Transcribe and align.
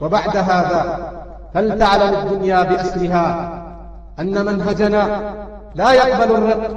وبعد 0.00 0.36
هذا 0.36 0.98
هل 1.54 1.78
تعلم 1.78 2.14
الدنيا 2.14 2.62
بأسرها 2.62 3.50
أن 4.20 4.46
منهجنا 4.46 5.32
لا 5.74 5.92
يقبل 5.92 6.34
الرق 6.34 6.70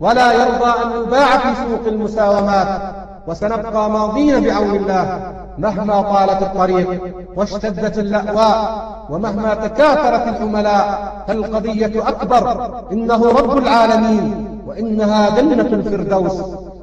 ولا 0.00 0.32
يرضى 0.32 0.70
أن 0.84 1.02
يباع 1.02 1.38
في 1.38 1.48
سوق 1.54 1.86
المساومات 1.86 2.80
وسنبقى 3.26 3.90
ماضين 3.90 4.44
بعون 4.44 4.74
الله 4.74 5.32
مهما 5.58 6.02
طالت 6.02 6.42
الطريق 6.42 7.00
واشتدت 7.36 7.98
اللأواء 7.98 8.90
ومهما 9.10 9.54
تكاثرت 9.54 10.36
العملاء 10.36 11.12
فالقضية 11.28 12.08
أكبر. 12.08 12.70
إنه 12.92 13.30
رب 13.30 13.58
العالمين 13.58 14.58
وإنها 14.66 15.30
جنة 15.30 15.60
الفردوس. 15.62 16.42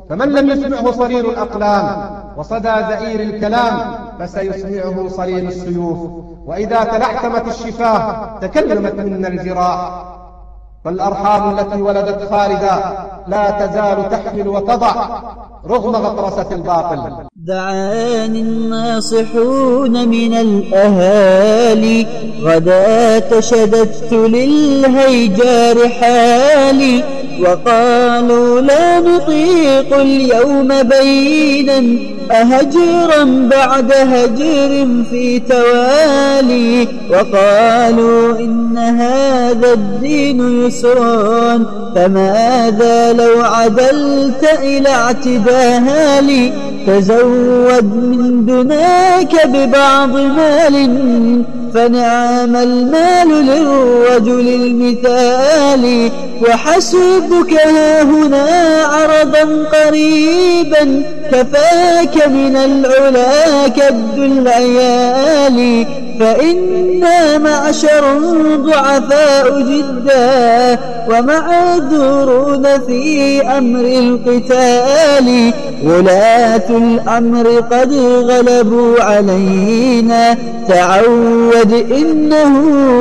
فمن 0.09 0.29
لم 0.29 0.49
يسمعه 0.49 0.91
صرير 0.91 1.29
الأقلام 1.29 2.09
وصدى 2.37 2.73
زئير 2.89 3.19
الكلام 3.19 3.79
فسيسمعه 4.19 5.07
صرير 5.07 5.47
السيوف. 5.47 5.97
وإذا 6.45 6.83
تلحكمت 6.83 7.47
الشفاه 7.47 8.39
تكلمت 8.41 8.93
منا 8.93 9.27
الجراح. 9.27 10.03
فالأرحام 10.85 11.59
التي 11.59 11.81
ولدت 11.81 12.29
خالدا 12.31 13.07
لا 13.27 13.51
تزال 13.51 14.09
تحمل 14.11 14.47
وتضع 14.47 14.93
رغم 15.69 15.95
غطرسة 15.95 16.55
الباطل. 16.55 17.27
دعاني 17.35 18.41
الناصحون 18.41 20.07
من 20.07 20.33
الأهالي 20.33 22.07
غدا 22.43 23.39
شددت 23.39 24.13
للهيجار 24.13 25.89
حالي 25.89 27.03
وقالوا 27.41 28.61
لا 28.61 28.99
نطيق 28.99 29.93
اليوم 29.93 30.67
بينا 30.83 31.97
أهجرا 32.31 33.23
بعد 33.51 33.91
هجر 33.91 34.87
في 35.11 35.39
توالي؟ 35.39 36.87
وقالوا 37.11 38.39
إن 38.39 38.77
هذا 38.77 39.73
الدين 39.73 40.65
يسر 40.65 40.97
فماذا 41.95 43.13
لو 43.17 43.41
عدلت 43.41 44.49
إلى 44.63 44.89
اعتدالي 44.89 46.53
تزود 46.87 47.83
من 47.83 48.45
دناك 48.45 49.47
ببعض 49.47 50.09
مال 50.09 51.43
فنعم 51.73 52.55
المال 52.55 53.27
للرجل 53.27 54.47
المثالي 54.47 56.11
وحسبك 56.41 57.53
ها 57.53 58.03
هنا 58.03 58.45
عرضا 58.85 59.69
قريبا 59.73 61.03
كفاك 61.31 62.27
من 62.27 62.57
العلا 62.57 63.67
كد 63.67 64.17
العيال 64.17 65.85
فإنا 66.19 67.37
معشر 67.37 68.17
ضعفاء 68.55 69.61
جدا 69.61 70.79
ومعذورون 71.09 72.63
في 72.87 73.41
أمر 73.41 73.85
القتال. 73.85 75.53
ولاة 75.83 76.69
الأمر 76.69 77.47
قد 77.71 77.93
غلبوا 78.23 79.01
علينا. 79.01 80.37
تعود 80.67 81.85
إنه 81.91 82.53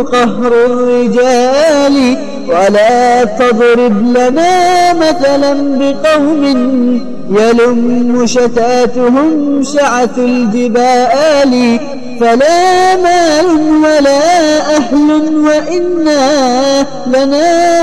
قهر 0.03 0.53
الرجال. 0.67 2.17
ولا 2.49 3.25
تضرب 3.25 4.17
لنا 4.17 4.93
مثلا 4.93 5.79
بقوم 5.79 7.01
يلم 7.31 8.27
شتاتهم 8.27 9.63
شعث 9.63 10.19
الجبال. 10.19 11.81
فلا 12.21 12.97
مال 12.97 13.47
ولا 13.85 14.77
أهل 14.77 15.11
وإنا 15.37 16.87
لنا 17.07 17.76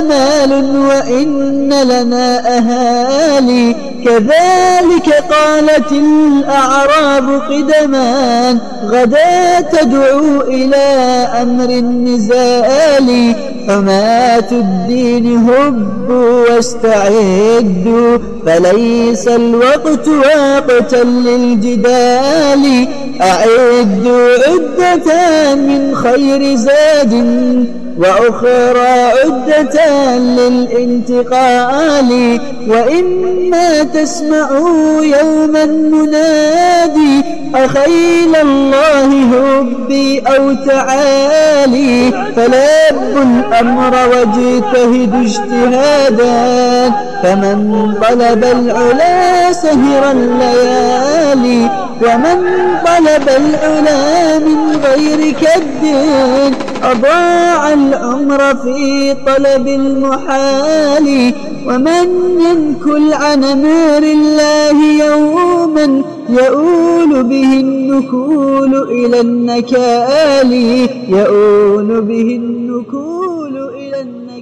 لنا 1.84 2.58
أهالي. 2.58 3.76
كذلك 4.06 5.24
قالت 5.32 5.92
الأعراب 5.92 7.42
قدما. 7.50 8.58
غدا 8.86 9.60
تدعو 9.60 10.42
إلى 10.42 10.86
أمر 11.42 11.70
النزال. 11.70 13.36
حماة 13.68 14.52
الدين 14.52 15.38
هبوا 15.38 16.50
واستعدوا. 16.50 18.18
فليس 18.46 19.28
الوقت 19.28 20.08
وقتا 20.08 21.04
للجدال. 21.04 22.88
أعدوا 23.22 24.30
عدة 24.48 25.56
من 25.56 25.96
خير 25.96 26.56
زاد. 26.56 27.14
وأخرى 27.98 29.12
عدة 29.24 30.18
للانتقال 30.18 32.12
وإما 32.68 33.84
تسمعوا 33.84 35.04
يوما 35.04 35.66
منادي 35.66 37.24
أخيل 37.56 38.36
الله 38.36 39.10
هبي 39.34 40.20
أو 40.20 40.54
تعالي 40.54 42.12
فلاب 42.36 43.18
الأمر 43.18 43.94
واجتهد 44.10 45.14
اجتهادا 45.26 46.92
فمن 47.24 47.94
طلب 48.02 48.44
العلا 48.44 49.52
سهر 49.52 50.12
الليالي. 50.12 51.70
ومن 52.02 52.38
طلب 52.86 53.30
العلا 53.30 54.40
من 54.40 54.76
غير 54.84 55.32
كد 55.32 55.96
أضاع 56.84 57.74
العمر 57.74 58.56
في 58.56 59.14
طلب 59.26 59.68
المحال 59.68 61.34
ومن 61.68 62.08
ينكل 62.50 63.14
عن 63.14 63.40
نار 63.62 64.04
الله 64.04 65.06
يوما 65.06 66.02
يؤول 66.30 67.24
به 67.24 67.54
النكول 67.60 68.76
إلى 68.76 69.20
النكال 69.22 70.54
يؤول 71.10 72.02
به 72.02 72.36
النكول 72.42 73.58
إلى 73.58 74.02
النكال 74.02 74.33